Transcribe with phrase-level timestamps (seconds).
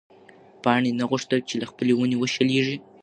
[0.63, 2.77] پاڼې نه غوښتل چې له خپلې ونې وشلېږي.